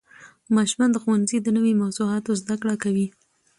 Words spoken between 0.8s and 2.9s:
د ښوونځي د نوې موضوعاتو زده کړه